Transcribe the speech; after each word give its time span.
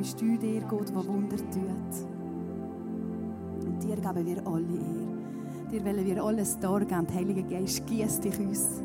bist 0.00 0.18
du 0.18 0.38
der 0.38 0.62
Gott, 0.62 0.88
der 0.88 1.06
Wunder 1.06 1.36
tut. 1.36 2.06
Und 3.66 3.82
dir 3.82 3.96
geben 3.96 4.26
wir 4.26 4.46
alle 4.46 4.64
Ehre. 4.64 5.70
Dir 5.70 5.84
wollen 5.84 6.06
wir 6.06 6.24
alles 6.24 6.58
dargeben. 6.58 7.06
Heiliger 7.14 7.42
Geist, 7.42 7.86
gieß 7.86 8.20
dich 8.20 8.38
uns. 8.40 8.82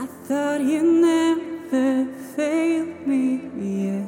I 0.00 0.06
thought 0.06 0.60
you 0.60 0.80
never 0.84 2.06
failed 2.36 3.04
me 3.04 3.50
yet. 3.58 4.06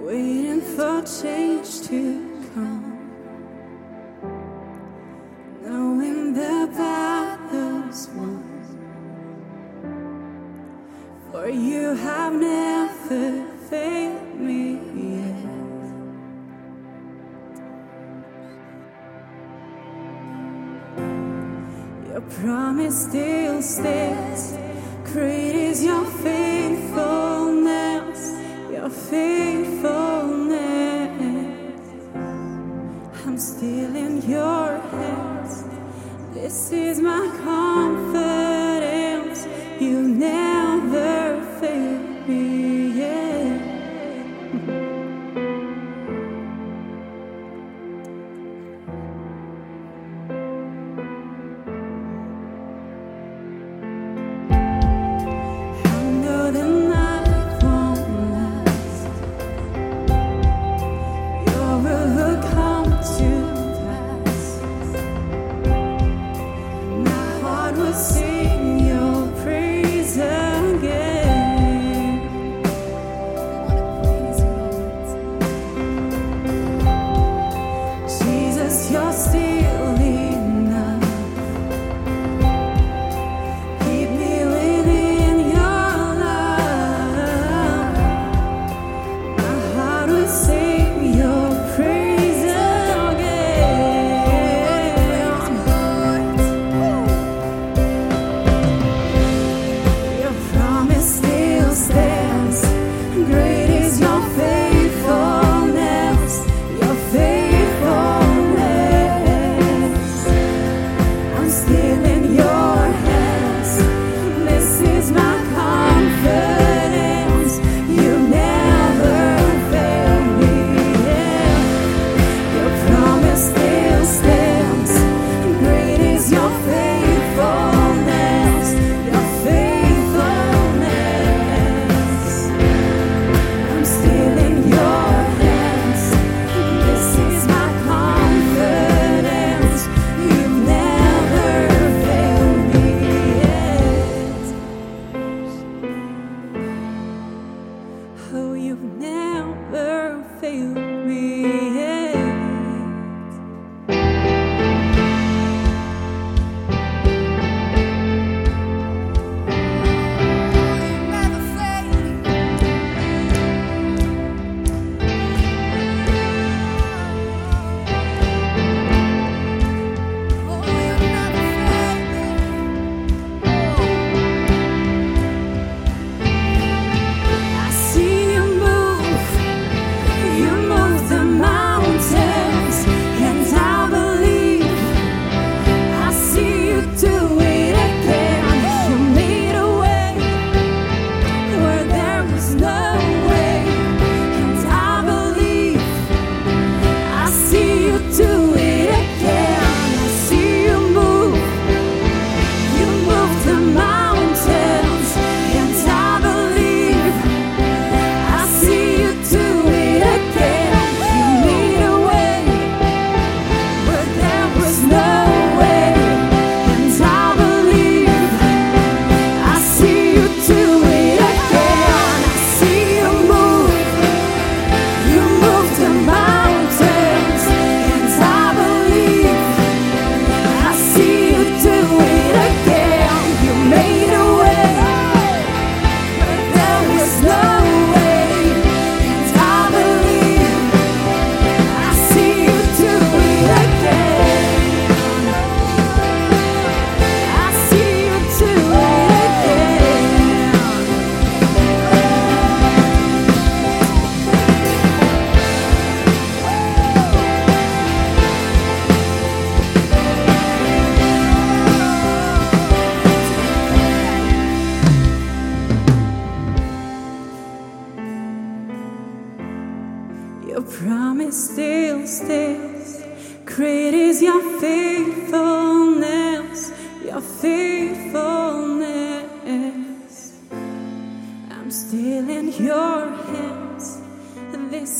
Waiting 0.00 0.60
for 0.60 1.02
change 1.02 1.88
to 1.88 2.13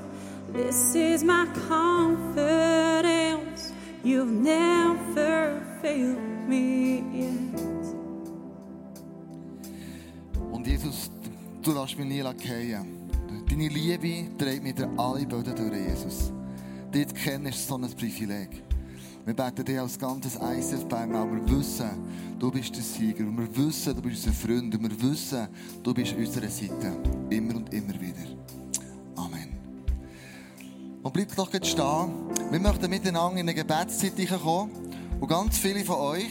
This 0.49 0.95
is 0.95 1.23
my 1.23 1.47
confidence. 1.69 3.75
You've 4.03 4.33
never 4.33 5.61
failed 5.83 6.26
du 11.67 11.73
lässt 11.73 11.99
mich 11.99 12.07
nie 12.07 12.23
fallen. 12.23 13.09
Deine 13.49 13.69
Liebe 13.69 14.37
trägt 14.39 14.63
mich 14.63 14.75
durch 14.75 14.89
alle 14.97 15.27
Böden 15.27 15.55
durch, 15.57 15.89
Jesus. 15.89 16.33
Dich 16.95 17.09
zu 17.09 17.15
kennen 17.15 17.47
ist 17.47 17.67
so 17.67 17.77
ein 17.77 17.91
Privileg. 17.91 18.63
Wir 19.25 19.35
beten 19.35 19.65
dich 19.65 19.79
als 19.79 19.99
ganzes 19.99 20.37
ICF 20.37 20.85
Bern, 20.87 21.17
aber 21.17 21.33
wir 21.33 21.59
wissen, 21.59 21.91
du 22.39 22.51
bist 22.53 22.77
der 22.77 22.83
Sieger. 22.83 23.25
Und 23.25 23.39
wir 23.39 23.67
wissen, 23.67 23.97
du 23.97 24.03
bist 24.03 24.27
unser 24.27 24.39
Freund. 24.39 24.73
Und 24.73 24.83
wir 24.83 25.11
wissen, 25.11 25.49
du 25.83 25.93
bist 25.93 26.13
an 26.13 26.19
unserer 26.19 26.49
Seite. 26.49 26.93
Immer 27.31 27.57
und 27.57 27.75
immer 27.75 28.01
wieder. 28.01 28.23
Amen. 29.17 29.49
Und 31.03 31.13
bleibt 31.13 31.37
doch 31.37 31.53
jetzt 31.53 31.67
stehen. 31.67 32.13
Wir 32.51 32.61
möchten 32.61 32.89
miteinander 32.89 33.41
in 33.41 33.49
eine 33.49 33.55
Gebetszeit 33.55 34.15
kommen. 34.41 34.71
Und 35.19 35.29
ganz 35.29 35.59
viele 35.59 35.85
von 35.85 35.97
euch 35.97 36.31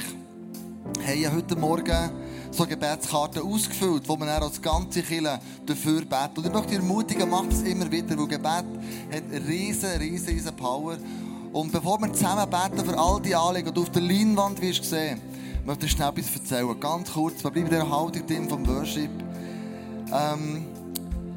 haben 1.05 1.19
ja 1.19 1.33
heute 1.33 1.57
Morgen 1.57 2.11
so 2.55 2.65
Gebetskarten 2.65 3.41
ausgefüllt, 3.41 4.07
wo 4.07 4.15
man 4.15 4.27
dann 4.27 4.43
als 4.43 4.61
ganze 4.61 5.01
Kirche 5.01 5.39
dafür 5.65 6.01
betet. 6.01 6.37
Und 6.37 6.45
ich 6.45 6.53
möchte 6.53 6.69
dich 6.69 6.79
ermutigen, 6.79 7.29
macht 7.29 7.51
es 7.51 7.61
immer 7.61 7.91
wieder, 7.91 8.17
weil 8.17 8.27
Gebet 8.27 8.43
hat 8.43 9.47
riesen, 9.47 9.89
riesen, 9.99 10.29
riesen 10.29 10.55
Power. 10.55 10.97
Und 11.51 11.71
bevor 11.71 11.99
wir 11.99 12.11
zusammen 12.13 12.49
beten 12.49 12.85
für 12.85 12.97
all 12.97 13.21
die 13.21 13.35
Anliegen, 13.35 13.69
und 13.69 13.77
du 13.77 13.81
auf 13.81 13.91
der 13.91 14.01
Leinwand 14.01 14.61
wirst 14.61 14.83
sehen, 14.83 15.21
möchte 15.65 15.85
ich 15.85 15.91
schnell 15.91 16.09
etwas 16.09 16.35
erzählen. 16.35 16.79
Ganz 16.79 17.11
kurz, 17.11 17.43
wir 17.43 17.51
bleiben 17.51 17.67
in 17.67 17.73
dieser 17.73 17.89
Haltung 17.89 18.27
drin 18.27 18.49
vom 18.49 18.67
Worship. 18.67 19.11
Ähm, 20.11 20.65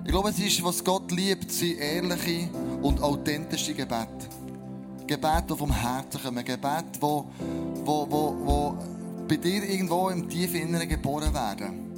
ich 0.05 0.11
glaube, 0.11 0.31
es 0.31 0.39
ist, 0.39 0.65
was 0.65 0.83
Gott 0.83 1.11
liebt, 1.13 1.53
sind 1.53 1.79
ehrliche 1.79 2.49
und 2.83 3.03
authentische 3.03 3.75
Gebete. 3.75 4.29
Gebet, 5.07 5.45
die 5.51 5.57
vom 5.57 5.73
Herzen 5.73 6.23
kommen. 6.23 6.45
Gebet, 6.45 6.85
wo, 7.01 7.27
wo, 7.85 8.07
wo, 8.11 8.37
wo 8.45 8.79
bei 9.29 9.37
dir 9.37 9.63
irgendwo 9.63 10.09
im 10.09 10.29
tiefen 10.29 10.57
Inneren 10.57 10.89
geboren 10.89 11.33
werden. 11.35 11.89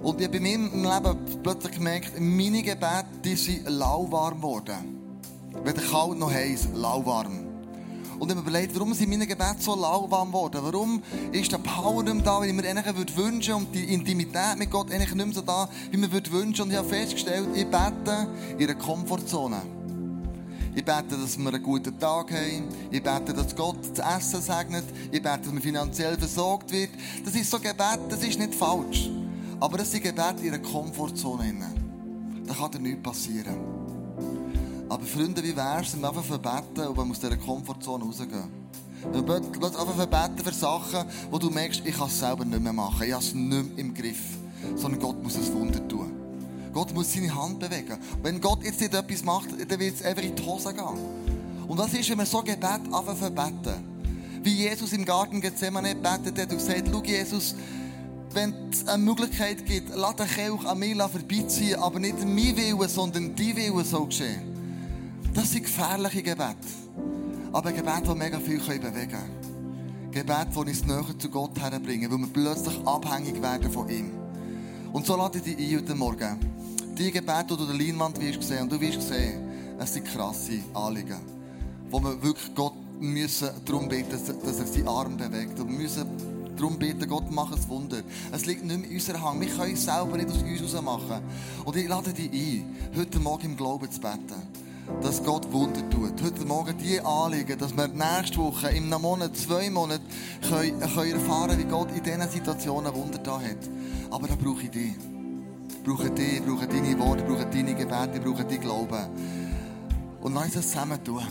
Und 0.00 0.20
ich 0.20 0.28
habe 0.28 0.38
mir 0.38 0.54
im 0.54 0.84
Leben 0.84 1.18
plötzlich 1.42 1.72
gemerkt, 1.72 2.20
meine 2.20 2.62
Gebete, 2.62 3.06
die 3.24 3.34
sind 3.34 3.68
lauwarm 3.68 4.36
geworden. 4.36 4.98
Weder 5.64 5.82
kalt 5.82 6.18
noch 6.18 6.30
heiß, 6.30 6.68
lauwarm. 6.74 7.46
Und 8.18 8.30
ich 8.30 8.36
habe 8.36 8.48
überlegt, 8.48 8.74
warum 8.74 8.94
sind 8.94 9.10
meine 9.10 9.26
Gebete 9.26 9.56
so 9.58 9.74
lauwarm 9.74 10.28
geworden? 10.28 10.60
Warum 10.62 11.02
ist 11.32 11.50
der 11.50 11.58
Power 11.58 12.02
nicht 12.02 12.26
da, 12.26 12.42
wie 12.42 12.48
ich 12.48 12.52
mir 12.52 12.68
eigentlich 12.68 12.96
würde 12.96 13.16
wünschen 13.16 13.54
und 13.54 13.74
die 13.74 13.92
Intimität 13.94 14.56
mit 14.58 14.70
Gott 14.70 14.92
eigentlich 14.92 15.14
nicht 15.14 15.26
mehr 15.26 15.34
so 15.34 15.42
da, 15.42 15.68
wie 15.90 15.96
ich 15.96 16.00
mir 16.00 16.12
würde 16.12 16.30
wünschen? 16.30 16.62
Und 16.62 16.70
ich 16.70 16.76
habe 16.76 16.88
festgestellt, 16.88 17.48
ich 17.54 17.66
bete 17.66 18.28
in 18.58 18.68
einer 18.68 18.74
Komfortzone. 18.74 19.77
Ich 20.78 20.84
bete, 20.84 21.18
dass 21.20 21.36
wir 21.36 21.52
einen 21.52 21.60
guten 21.60 21.98
Tag 21.98 22.30
haben. 22.30 22.68
Ich 22.92 23.02
bete, 23.02 23.34
dass 23.34 23.56
Gott 23.56 23.78
das 23.96 24.16
Essen 24.16 24.40
segnet. 24.40 24.84
Ich 25.10 25.20
bete, 25.20 25.40
dass 25.40 25.52
man 25.52 25.60
finanziell 25.60 26.16
versorgt 26.16 26.70
wird. 26.70 26.90
Das 27.24 27.34
ist 27.34 27.50
so 27.50 27.58
Gebet, 27.58 27.98
das 28.08 28.22
ist 28.22 28.38
nicht 28.38 28.54
falsch. 28.54 29.10
Aber 29.58 29.80
es 29.80 29.90
sind 29.90 30.04
Gebete 30.04 30.40
in 30.44 30.54
einer 30.54 30.62
Komfortzone. 30.62 31.52
Da 32.46 32.54
kann 32.54 32.70
dir 32.70 32.78
nichts 32.78 33.02
passieren. 33.02 33.56
Aber 34.88 35.04
Freunde, 35.04 35.42
wie 35.42 35.56
wär's, 35.56 35.94
wenn 35.94 36.02
wir 36.02 36.10
einfach 36.10 36.22
verbeten 36.22 36.86
und 36.86 36.96
wir 36.96 37.10
aus 37.10 37.18
dieser 37.18 37.36
Komfortzone 37.36 38.04
rausgehen? 38.04 38.44
Wenn 39.10 39.26
wir 39.26 39.34
einfach 39.34 39.96
verbeten 39.96 40.44
für 40.44 40.54
Sachen, 40.54 41.08
wo 41.28 41.38
du 41.38 41.50
merkst, 41.50 41.82
ich 41.84 41.96
kann 41.96 42.06
es 42.06 42.20
selber 42.20 42.44
nicht 42.44 42.62
mehr 42.62 42.72
machen. 42.72 43.04
Ich 43.04 43.12
habe 43.12 43.24
es 43.24 43.34
nicht 43.34 43.48
mehr 43.50 43.78
im 43.78 43.92
Griff. 43.92 44.38
Sondern 44.76 45.00
Gott 45.00 45.20
muss 45.24 45.34
ein 45.34 45.54
Wunder 45.54 45.88
tun. 45.88 46.17
Gott 46.78 46.94
muss 46.94 47.12
seine 47.12 47.34
Hand 47.34 47.58
bewegen. 47.58 47.98
Wenn 48.22 48.40
Gott 48.40 48.62
jetzt 48.62 48.80
nicht 48.80 48.94
etwas 48.94 49.24
macht, 49.24 49.48
dann 49.50 49.80
wird 49.80 49.96
es 49.96 50.04
einfach 50.04 50.22
in 50.22 50.36
die 50.36 50.42
Hose 50.44 50.72
gehen. 50.72 51.66
Und 51.66 51.76
was 51.76 51.92
ist, 51.92 52.08
wenn 52.08 52.18
wir 52.18 52.24
so 52.24 52.38
Gebet 52.38 52.62
einfach 52.62 53.16
verbeten? 53.16 53.82
Wie 54.44 54.54
Jesus 54.54 54.92
im 54.92 55.04
Garten 55.04 55.40
Gethsemane 55.40 55.96
betet 55.96 56.38
hat 56.38 56.52
und 56.52 56.58
gesagt, 56.58 56.84
schau 56.88 57.02
Jesus, 57.02 57.56
wenn 58.32 58.54
es 58.70 58.86
eine 58.86 59.02
Möglichkeit 59.02 59.66
gibt, 59.66 59.90
lass 59.96 60.14
den 60.14 60.28
Kelch 60.28 60.64
an 60.64 60.78
mir 60.78 60.96
vorbeiziehen, 61.08 61.80
aber 61.80 61.98
nicht 61.98 62.20
mein 62.20 62.56
Wille, 62.56 62.88
sondern 62.88 63.34
dein 63.34 63.56
Wille 63.56 63.84
soll 63.84 64.06
geschehen. 64.06 64.42
Das 65.34 65.50
sind 65.50 65.64
gefährliche 65.64 66.22
Gebete. 66.22 66.54
Aber 67.52 67.72
Gebete, 67.72 68.02
die 68.04 68.14
mega 68.14 68.38
viel 68.38 68.60
bewegen 68.60 68.92
können. 68.92 70.12
Gebete, 70.12 70.50
die 70.52 70.58
uns 70.58 70.86
näher 70.86 71.18
zu 71.18 71.28
Gott 71.28 71.58
herbringen, 71.58 72.08
weil 72.08 72.18
wir 72.18 72.28
plötzlich 72.28 72.78
abhängig 72.86 73.42
werden 73.42 73.68
von 73.68 73.88
ihm. 73.88 74.12
Und 74.92 75.06
so 75.06 75.16
lade 75.16 75.38
ich 75.38 75.56
dich 75.56 75.58
ein 75.58 75.78
heute 75.80 75.94
Morgen. 75.96 76.38
Die 76.98 77.12
Gebete, 77.12 77.44
die 77.50 77.56
du 77.56 77.66
der 77.66 77.76
Leinwand 77.76 78.20
wirst 78.20 78.42
sehen, 78.42 78.62
und 78.62 78.72
du 78.72 78.80
wirst 78.80 79.06
sehen, 79.06 79.76
es 79.78 79.94
sind 79.94 80.04
krasse 80.04 80.58
Anliegen, 80.74 81.20
wo 81.90 82.00
wir 82.00 82.20
wirklich 82.20 82.52
Gott 82.56 82.74
müssen 82.98 83.50
darum 83.64 83.88
beten, 83.88 84.10
dass 84.10 84.58
er 84.58 84.66
seinen 84.66 84.88
Arm 84.88 85.16
bewegt. 85.16 85.60
Und 85.60 85.70
wir 85.70 85.78
müssen 85.78 86.04
darum 86.56 86.76
beten, 86.76 87.08
Gott, 87.08 87.30
mach 87.30 87.52
ein 87.52 87.68
Wunder. 87.68 87.98
Es 88.32 88.46
liegt 88.46 88.64
nicht 88.64 88.80
mehr 88.80 88.90
in 88.90 88.96
unserer 88.96 89.22
Hand. 89.22 89.40
Wir 89.40 89.48
können 89.48 89.74
es 89.74 89.84
selber 89.84 90.16
nicht 90.16 90.28
aus 90.28 90.42
uns 90.42 90.72
heraus 90.72 90.82
machen. 90.82 91.22
Und 91.64 91.76
ich 91.76 91.86
lade 91.86 92.12
dich 92.12 92.32
ein, 92.32 92.76
heute 92.96 93.20
Morgen 93.20 93.46
im 93.46 93.56
Glauben 93.56 93.90
zu 93.90 94.00
beten 94.00 94.42
dass 95.02 95.22
Gott 95.22 95.52
Wunder 95.52 95.88
tut. 95.90 96.14
Heute 96.24 96.46
Morgen 96.46 96.76
die 96.78 96.98
Anliegen, 96.98 97.58
dass 97.58 97.76
wir 97.76 97.88
nächste 97.88 98.38
Woche, 98.38 98.70
in 98.70 98.90
einem 98.90 99.02
Monat, 99.02 99.36
zwei 99.36 99.68
Monaten, 99.68 100.02
können, 100.48 100.80
können 100.80 101.12
erfahren, 101.12 101.58
wie 101.58 101.64
Gott 101.64 101.88
in 101.94 102.02
diesen 102.02 102.28
Situationen 102.30 102.94
Wunder 102.94 103.18
da 103.18 103.38
hat. 103.38 103.68
Aber 104.10 104.26
da 104.26 104.34
brauche 104.34 104.62
ich 104.62 104.70
dich. 104.70 104.94
Ich 105.88 105.94
brauche 105.94 106.10
dich, 106.10 106.34
ich 106.34 106.44
brauche 106.44 106.66
deine 106.66 106.98
Worte, 106.98 107.22
ich 107.22 107.28
brauche 107.28 107.46
deine 107.46 107.74
Gebete, 107.74 108.10
ich 108.16 108.20
brauche 108.22 108.44
dein 108.44 108.60
Glauben. 108.60 109.06
Und 110.20 110.34
lass 110.34 110.44
uns 110.44 110.54
das 110.54 110.68
zusammen 110.68 111.02
tun. 111.02 111.22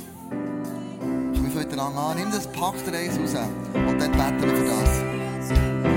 Komm, 1.35 1.43
wir 1.43 1.61
fangen 1.61 1.79
an. 1.95 2.17
Nimm 2.17 2.31
das 2.31 2.47
Pakt 2.47 2.91
Reis 2.91 3.19
raus. 3.19 3.35
Und 3.75 4.01
dann 4.01 4.11
beten 4.11 4.41
wir 4.41 4.57
für 4.57 4.65
das. 4.65 5.96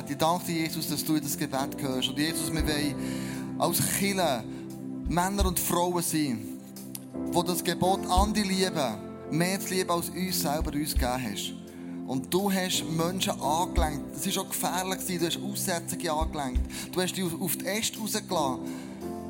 Gebete. 0.00 0.12
Ich 0.12 0.18
danke 0.18 0.46
dir, 0.46 0.62
Jesus, 0.62 0.88
dass 0.88 1.04
du 1.04 1.14
in 1.14 1.22
das 1.22 1.36
Gebet 1.36 1.76
gehörst. 1.76 2.08
Und 2.08 2.18
Jesus, 2.18 2.52
wir 2.52 2.66
wollen 2.66 2.94
als 3.58 3.78
Kinder 3.98 4.44
Männer 5.08 5.46
und 5.46 5.58
Frauen 5.58 6.02
sein, 6.02 6.38
die 7.34 7.44
das 7.46 7.64
Gebot 7.64 8.06
an 8.08 8.32
die 8.32 8.42
lieben, 8.42 8.94
mehr 9.30 9.60
zu 9.60 9.74
lieben, 9.74 9.90
als 9.90 10.08
uns 10.10 10.40
selber 10.40 10.72
uns 10.72 10.94
gegeben 10.94 11.32
hast. 11.32 11.52
Und 12.06 12.32
du 12.32 12.50
hast 12.52 12.84
Menschen 12.84 13.40
angelenkt. 13.40 14.16
Das 14.16 14.36
war 14.36 14.42
auch 14.42 14.48
gefährlich. 14.48 15.18
Du 15.18 15.26
hast 15.26 15.38
Aussetzungen 15.42 16.08
angelenkt. 16.08 16.60
Du 16.92 17.00
hast 17.00 17.16
dich 17.16 17.24
auf 17.24 17.56
die 17.56 17.66
Äste 17.66 17.98
rausgelassen. 17.98 18.58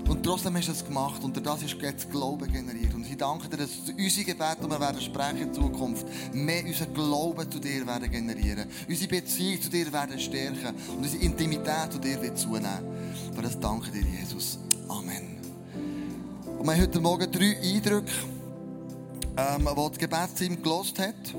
Und 0.09 0.23
trotzdem 0.25 0.57
hast 0.57 0.69
du 0.69 0.73
es 0.73 0.85
gemacht 0.85 1.23
und 1.23 1.47
das 1.47 1.63
ist 1.63 1.77
jetzt 1.81 2.11
Glaube 2.11 2.49
generiert. 2.49 2.93
Danke 3.21 3.51
dir, 3.51 3.59
dass 3.59 3.71
unsere 3.87 4.25
Gebete, 4.25 4.57
die 4.65 4.71
wir 4.71 4.81
werden 4.81 4.99
sprechen 4.99 5.43
in 5.43 5.53
Zukunft, 5.53 6.07
mehr 6.33 6.65
unseren 6.65 6.95
Glauben 6.95 7.51
zu 7.51 7.59
dir 7.59 7.87
werden 7.87 8.11
generieren. 8.11 8.65
Unsere 8.89 9.11
Beziehung 9.11 9.61
zu 9.61 9.69
dir 9.69 9.93
werden 9.93 10.19
stärken 10.19 10.75
und 10.89 11.05
unsere 11.05 11.23
Intimität 11.23 11.93
zu 11.93 11.99
dir 11.99 12.23
wird 12.23 12.39
zunehmen. 12.39 12.81
Für 13.35 13.43
das 13.43 13.61
danke 13.61 13.91
dir, 13.91 14.01
Jesus. 14.01 14.59
Amen. 14.89 15.37
Und 16.59 16.65
wir 16.65 16.73
haben 16.73 16.81
heute 16.81 17.01
Morgen 17.01 17.31
drei 17.31 17.59
Eindrücke, 17.63 18.11
ähm, 19.37 19.69
die 19.71 19.89
das 19.91 19.99
Gebetsteam 19.99 20.63
gelost 20.63 20.99
hat. 20.99 21.35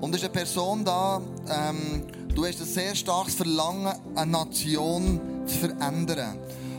Und 0.00 0.14
es 0.14 0.22
ist 0.22 0.24
eine 0.24 0.32
Person 0.32 0.82
da, 0.82 1.20
ähm, 1.50 2.04
du 2.34 2.46
hast 2.46 2.58
ein 2.58 2.66
sehr 2.66 2.94
starkes 2.94 3.34
Verlangen, 3.34 3.92
eine 4.14 4.30
Nation 4.30 5.20
zu 5.44 5.58
verändern. 5.58 6.38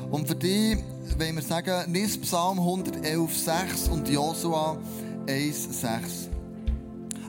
Und 0.10 0.28
für 0.28 0.36
dich 0.36 0.80
wollen 1.18 1.36
wir 1.36 1.44
sagen, 1.44 1.92
nimm 1.92 2.08
Psalm 2.22 2.60
111,6 2.60 3.90
und 3.90 4.08
Josua 4.08 4.78
1,6. 5.26 6.30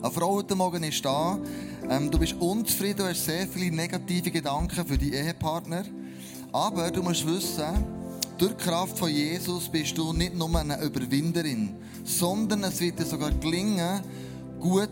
Eine 0.01 0.11
Frau 0.13 0.35
heute 0.35 0.55
Morgen 0.55 0.83
ist 0.85 1.05
da. 1.05 1.39
Ähm, 1.91 2.11
du 2.11 2.19
bist 2.19 2.35
unzufrieden, 2.35 2.99
du 2.99 3.05
hast 3.05 3.25
sehr 3.25 3.47
viele 3.49 3.75
negative 3.75 4.31
Gedanken 4.31 4.87
für 4.87 4.97
die 4.97 5.13
Ehepartner. 5.13 5.85
Aber 6.53 6.91
du 6.91 7.03
musst 7.03 7.27
wissen, 7.27 7.85
durch 8.39 8.53
die 8.53 8.65
Kraft 8.65 8.99
von 8.99 9.11
Jesus 9.11 9.69
bist 9.69 9.99
du 9.99 10.13
nicht 10.13 10.35
nur 10.35 10.57
eine 10.59 10.81
Überwinderin, 10.81 11.75
sondern 12.05 12.65
es 12.65 12.81
wird 12.81 12.99
dir 12.99 13.07
sogar 13.07 13.33
gelingen, 13.33 14.03
gut, 14.61 14.91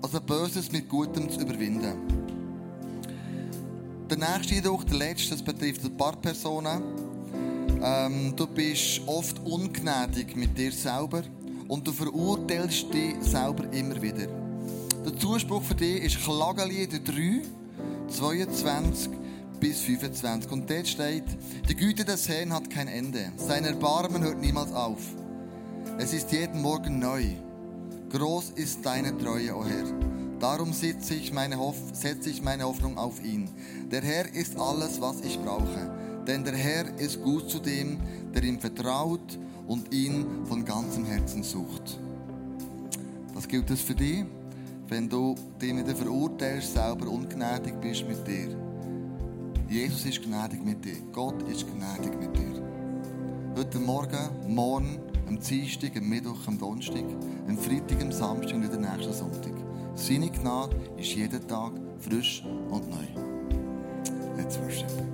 also 0.00 0.20
Böses 0.20 0.70
mit 0.70 0.88
Gutem 0.88 1.28
zu 1.28 1.40
überwinden. 1.40 2.33
Der 4.10 4.18
nächste 4.18 4.54
Eindruck, 4.56 4.86
der 4.86 4.98
letzte, 4.98 5.30
das 5.30 5.42
betrifft 5.42 5.82
ein 5.82 5.96
paar 5.96 6.14
Personen. 6.16 6.82
Ähm, 7.82 8.34
du 8.36 8.46
bist 8.46 9.00
oft 9.06 9.38
ungnädig 9.46 10.36
mit 10.36 10.56
dir 10.58 10.72
selber 10.72 11.22
und 11.68 11.86
du 11.86 11.92
verurteilst 11.92 12.92
dich 12.92 13.14
selber 13.22 13.64
immer 13.72 14.00
wieder. 14.02 14.26
Der 15.06 15.16
Zuspruch 15.18 15.62
für 15.62 15.74
dich 15.74 16.04
ist 16.04 16.22
Klagelieder 16.22 16.98
3, 16.98 17.42
22 18.08 19.10
bis 19.58 19.80
25. 19.80 20.50
Und 20.52 20.68
dort 20.68 20.86
steht, 20.86 21.24
die 21.66 21.74
Güte 21.74 22.04
des 22.04 22.28
Herrn 22.28 22.52
hat 22.52 22.68
kein 22.68 22.88
Ende. 22.88 23.32
Sein 23.36 23.64
Erbarmen 23.64 24.22
hört 24.22 24.38
niemals 24.38 24.72
auf. 24.72 25.00
Es 25.96 26.12
ist 26.12 26.30
jeden 26.30 26.60
Morgen 26.60 26.98
neu. 26.98 27.24
Groß 28.10 28.50
ist 28.56 28.84
deine 28.84 29.16
Treue, 29.16 29.54
o 29.54 29.60
oh 29.60 29.64
Herr. 29.64 30.23
Darum 30.44 30.74
setze 30.74 31.14
ich, 31.14 31.32
meine 31.32 31.56
Hoffnung 31.58 32.98
auf 32.98 33.24
ihn. 33.24 33.48
Der 33.90 34.02
Herr 34.02 34.30
ist 34.34 34.58
alles, 34.58 35.00
was 35.00 35.22
ich 35.22 35.38
brauche. 35.40 35.90
Denn 36.26 36.44
der 36.44 36.54
Herr 36.54 36.98
ist 36.98 37.22
gut 37.22 37.48
zu 37.48 37.60
dem, 37.60 37.98
der 38.34 38.44
ihm 38.44 38.60
vertraut 38.60 39.38
und 39.66 39.90
ihn 39.94 40.44
von 40.44 40.62
ganzem 40.62 41.06
Herzen 41.06 41.42
sucht. 41.42 41.98
Was 43.32 43.48
gilt 43.48 43.70
es 43.70 43.80
für 43.80 43.94
dich, 43.94 44.26
wenn 44.88 45.08
du 45.08 45.34
dich 45.58 45.74
wieder 45.74 45.96
verurteilst, 45.96 46.74
selber 46.74 47.08
ungnädig 47.08 47.80
bist 47.80 48.06
mit 48.06 48.26
dir? 48.26 48.54
Jesus 49.66 50.04
ist 50.04 50.22
gnädig 50.24 50.62
mit 50.62 50.84
dir. 50.84 51.00
Gott 51.10 51.40
ist 51.48 51.64
gnädig 51.66 52.20
mit 52.20 52.36
dir. 52.36 52.62
Heute 53.56 53.78
Morgen, 53.78 54.28
morgen, 54.46 54.98
am 55.26 55.40
Dienstag, 55.40 55.96
am 55.96 56.06
Mittwoch, 56.06 56.46
am 56.46 56.58
Donnerstag, 56.58 57.06
am 57.48 57.56
Freitag, 57.56 58.02
am 58.02 58.12
Samstag 58.12 58.56
und 58.56 58.70
den 58.70 58.82
nächsten 58.82 59.14
Sonntag. 59.14 59.53
Seine 59.96 60.28
Gnade 60.28 60.76
ist 60.96 61.14
jeden 61.14 61.46
Tag 61.46 61.72
frisch 62.00 62.42
und 62.70 62.90
neu. 62.90 63.06
Let's 64.36 64.58
worship. 64.58 65.13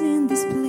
in 0.00 0.26
this 0.26 0.44
place. 0.44 0.63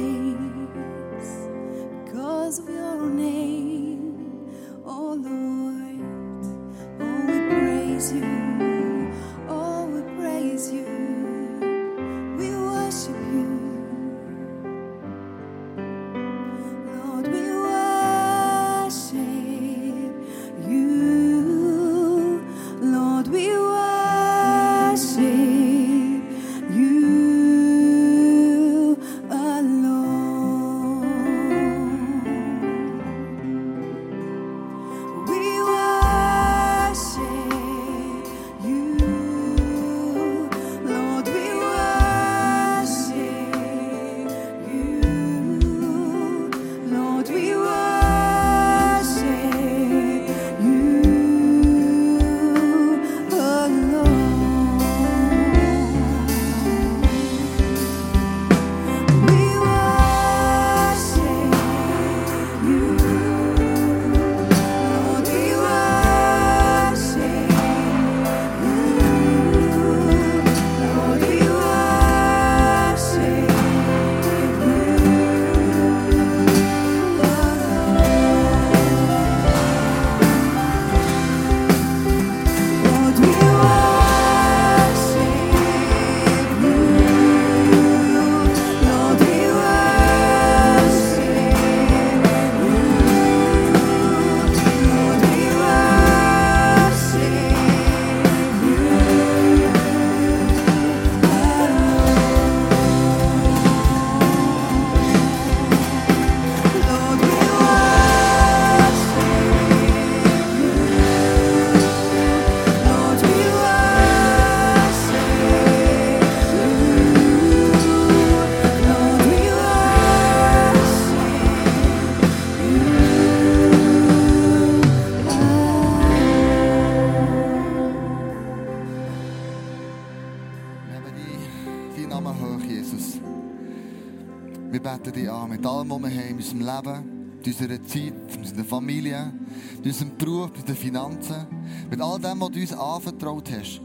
unserer 137.60 137.82
Zeit, 137.84 138.14
mit 138.14 138.38
unserer 138.38 138.66
Familie, 138.66 139.34
mit 139.78 139.86
unserem 139.86 140.18
Beruf, 140.18 140.50
mit 140.52 140.62
unseren 140.62 140.76
Finanzen, 140.76 141.48
mit 141.90 142.02
all 142.02 142.20
dem, 142.20 142.42
was 142.42 142.52
du 142.52 142.60
uns 142.60 142.74
anvertraut 142.74 143.50
hast, 143.52 143.82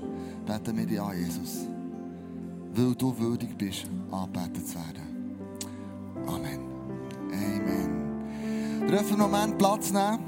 beten 0.46 0.76
wir 0.76 0.86
dich 0.86 1.00
an, 1.00 1.16
Jesus. 1.16 1.66
Weil 2.74 2.94
du 2.94 3.16
würdig 3.18 3.56
bist, 3.56 3.86
anbetet 4.10 4.66
zu 4.66 4.74
werden. 4.74 5.36
Amen. 6.26 6.60
Amen. 7.32 8.86
Dürfen 8.88 9.18
wir 9.18 9.24
einen 9.24 9.30
Moment 9.30 9.58
Platz 9.58 9.92
nehmen? 9.92 10.18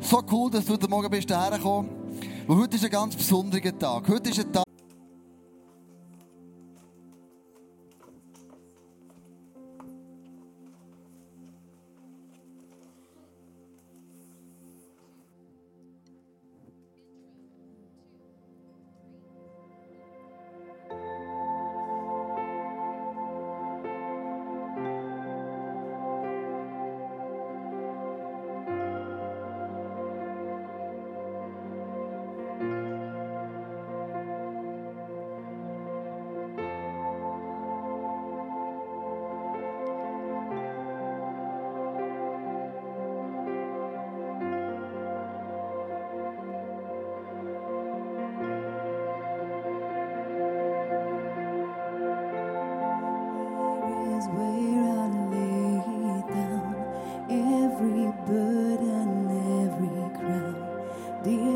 So 0.00 0.22
cool, 0.30 0.50
dass 0.50 0.64
du 0.64 0.72
heute 0.72 0.88
Morgen 0.88 1.10
bist 1.10 1.28
hergekommen 1.30 1.90
bist. 2.18 2.48
Weil 2.48 2.56
heute 2.56 2.76
ist 2.76 2.84
ein 2.84 2.90
ganz 2.90 3.14
besonderer 3.14 3.78
Tag. 3.78 4.08
Heute 4.08 4.30
ist 4.30 4.40
ein 4.40 4.50
Tag, 4.50 4.67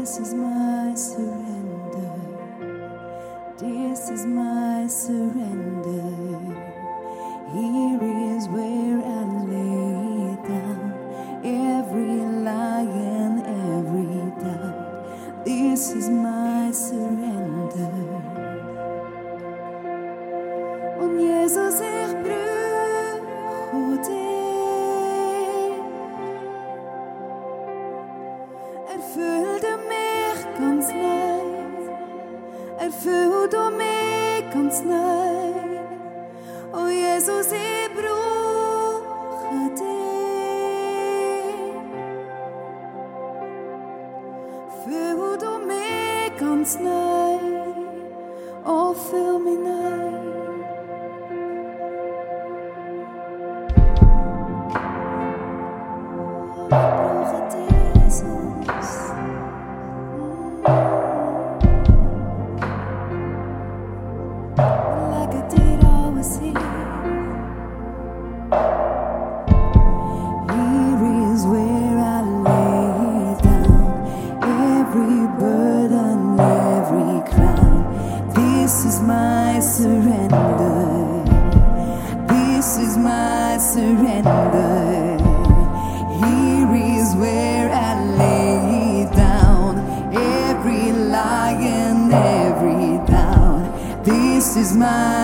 This 0.03 0.19
is 0.19 0.35
my 0.35 0.93
surrender. 0.97 1.52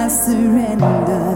Surrender. 0.09 1.28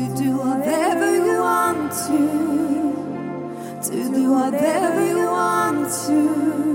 to 0.00 0.14
do 0.16 0.36
whatever 0.38 1.08
you 1.26 1.38
want 1.40 1.92
to, 1.92 2.20
to 3.84 3.98
do 4.16 4.32
whatever 4.32 5.06
you 5.06 5.26
want 5.26 5.90
to. 6.06 6.70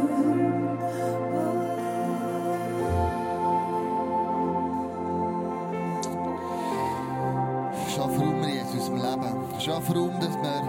Schaff 9.59 9.89
Raum, 9.95 10.11
dass 10.19 10.36
wir 10.43 10.61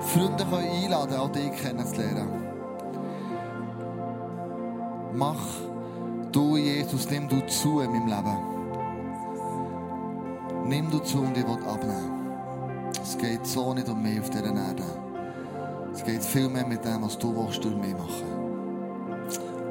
Freunde 0.00 0.44
einladen 0.44 1.10
können, 1.10 1.20
auch 1.20 1.30
dich 1.30 1.52
kennenzulernen. 1.62 2.28
Mach 5.14 5.36
du, 6.32 6.56
Jesus, 6.56 7.08
nimm 7.08 7.28
du 7.28 7.46
zu 7.46 7.80
in 7.80 7.92
meinem 7.92 8.08
Leben. 8.08 8.61
Nimm 10.64 10.90
du 10.90 10.98
zu 11.00 11.18
und 11.18 11.36
ich 11.36 11.46
will 11.46 11.58
abnehmen. 11.66 12.22
Es 13.02 13.18
geht 13.18 13.46
so 13.46 13.74
nicht 13.74 13.88
um 13.88 14.02
mich 14.02 14.20
auf 14.20 14.30
dieser 14.30 14.44
Erde. 14.44 14.84
Es 15.94 16.04
geht 16.04 16.24
viel 16.24 16.48
mehr 16.48 16.66
mit 16.66 16.84
dem, 16.84 17.02
was 17.02 17.18
du 17.18 17.34
willst 17.34 17.62
durch 17.64 17.76
mich 17.76 17.92
machen. 17.92 18.24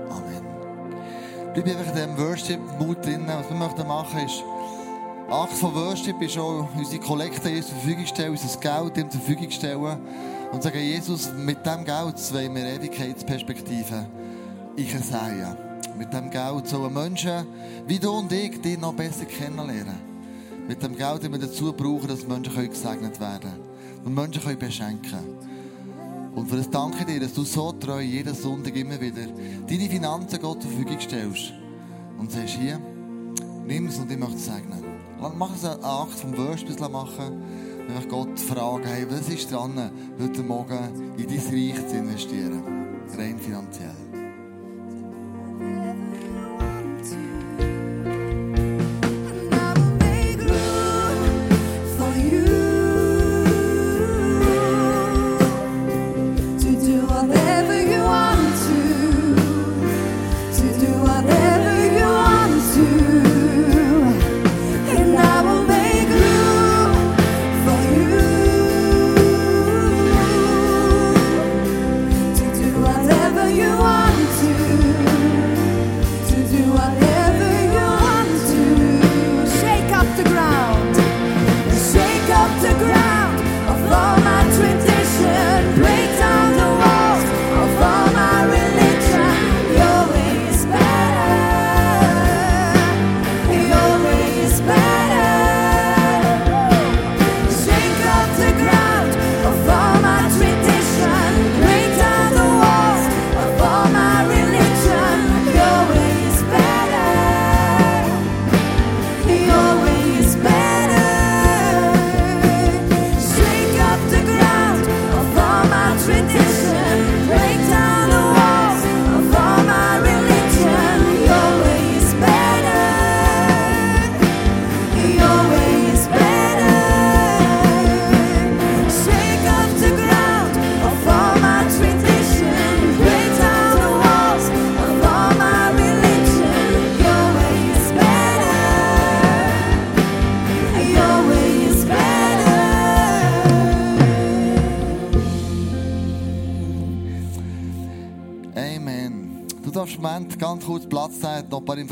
Amen. 0.10 0.44
Bleib 1.54 1.68
einfach 1.68 1.88
in 1.88 1.96
diesem 1.96 2.18
Worship-Mut 2.18 3.06
drin. 3.06 3.26
Was 3.28 3.50
wir 3.50 3.58
möchten 3.58 3.88
machen 3.88 4.20
ist, 4.26 4.44
Akt 5.30 5.54
von 5.54 5.74
Worship 5.74 6.22
ist 6.22 6.38
auch 6.38 6.68
unsere 6.76 7.02
Kollekte 7.02 7.50
Jesus 7.50 7.70
zur 7.70 7.78
Verfügung 7.78 8.06
stellen, 8.06 8.32
unser 8.32 8.60
Geld 8.60 8.98
ihm 8.98 9.10
zur 9.10 9.22
Verfügung 9.22 9.50
stellen 9.50 10.00
und 10.52 10.62
sagen, 10.62 10.80
Jesus, 10.80 11.32
mit 11.34 11.66
diesem 11.66 11.86
Geld 11.86 12.34
wollen 12.34 12.56
wir 12.56 12.66
Ewigkeitsperspektive 12.66 14.06
ich 14.76 14.92
sehen. 14.92 15.58
Mit 15.98 16.14
dem 16.14 16.30
Geld 16.30 16.68
sollen 16.68 16.94
Menschen 16.94 17.46
wie 17.88 18.00
du 18.00 18.12
und 18.12 18.32
ich 18.32 18.62
dich 18.62 18.78
noch 18.78 18.94
besser 18.94 19.26
kennenlernen. 19.26 20.11
Mit 20.68 20.82
dem 20.84 20.96
Geld, 20.96 21.24
das 21.24 21.32
wir 21.32 21.40
dazu 21.40 21.74
brauchen, 21.74 22.08
dass 22.08 22.28
Menschen 22.28 22.70
gesegnet 22.70 23.20
werden 23.20 23.42
können. 23.42 24.06
Und 24.06 24.16
Menschen 24.16 24.42
können 24.42 24.60
beschenken 24.60 25.38
Und 26.36 26.50
für 26.50 26.58
das 26.58 26.70
danke 26.70 27.06
dir, 27.06 27.20
dass 27.20 27.34
du 27.34 27.44
so 27.44 27.72
treu 27.74 28.02
jeden 28.02 28.34
Sonntag 28.34 28.76
immer 28.76 29.00
wieder 29.00 29.28
deine 29.68 29.90
Finanzen 29.90 30.40
Gott 30.42 30.62
zur 30.62 30.72
Verfügung 30.72 31.00
stellst. 31.00 31.54
Und 32.18 32.32
sagst, 32.32 32.56
hier, 32.56 32.80
nimm 33.66 33.88
es 33.88 33.98
und 33.98 34.12
ich 34.12 34.18
möchte 34.18 34.36
es 34.36 34.46
segnen. 34.46 34.84
Mach 35.20 35.56
es 35.56 35.66
einen 35.66 35.84
Akt 35.84 36.14
vom 36.14 36.38
Worship 36.38 36.80
machen. 36.80 37.44
Wenn 37.88 37.98
ich 37.98 38.10
Gott 38.10 38.40
fragen, 38.40 38.86
hey, 38.86 39.06
was 39.10 39.28
ist 39.30 39.52
dran, 39.52 39.92
heute 40.20 40.44
Morgen 40.44 41.14
in 41.18 41.28
dein 41.28 41.38
Reich 41.38 41.88
zu 41.88 41.98
investieren? 41.98 42.64
Rein 43.18 43.38
finanziell. 43.40 44.11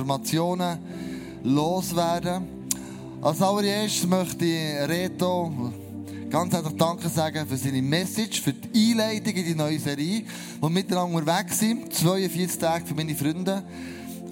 Informationen 0.10 0.80
loswerden. 1.44 2.48
Als 3.22 3.44
allererstes 3.44 4.08
möchte 4.08 4.44
ich 4.44 4.90
Reto 4.90 5.52
ganz 6.32 6.52
herzlich 6.52 6.78
Danke 6.78 7.08
sagen 7.10 7.46
für 7.48 7.58
seine 7.58 7.82
Message, 7.84 8.42
für 8.42 8.54
die 8.54 8.92
Einleitung 8.92 9.34
in 9.34 9.46
die 9.46 9.54
neue 9.54 9.78
Serie, 9.78 10.24
wo 10.60 10.68
miteinander 10.68 11.16
unterwegs 11.16 11.60
sind. 11.60 11.94
42 11.94 12.58
Tage 12.58 12.88
für 12.88 12.96
meine 12.96 13.14
Freunde. 13.14 13.62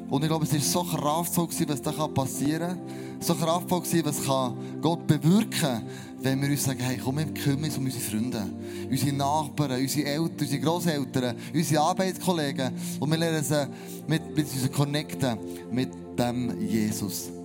Und 0.10 0.24
ich 0.24 0.30
glaube, 0.30 0.46
es 0.46 0.54
war 0.54 0.60
so 0.60 0.98
kraftvoll, 0.98 1.48
was 1.68 1.82
da 1.84 1.92
passieren 2.08 2.70
kann. 2.70 2.80
So 3.20 3.36
kraftvoll, 3.36 3.84
was 4.04 4.22
Gott 4.82 5.06
bewirken 5.06 5.52
kann, 5.52 5.84
wenn 6.20 6.42
wir 6.42 6.50
uns 6.50 6.64
sagen, 6.64 6.80
hey, 6.80 6.98
komm, 6.98 7.18
wir 7.18 7.26
kümmern 7.26 7.66
uns 7.66 7.78
um 7.78 7.86
unsere 7.86 8.04
Freunde, 8.04 8.44
unsere 8.90 9.16
Nachbarn, 9.16 9.80
unsere 9.80 10.08
Eltern, 10.08 10.40
unsere 10.40 10.62
Großeltern, 10.62 11.38
unsere 11.54 11.82
Arbeitskollegen. 11.82 12.72
Und 13.00 13.12
wir 13.12 13.18
lernen 13.18 13.44
sie 13.44 13.68
mit, 14.08 14.36
mit 14.36 14.46
uns 14.46 14.72
connecten 14.72 15.38
mit 15.72 15.90
dem 16.18 16.60
Jesus. 16.60 17.37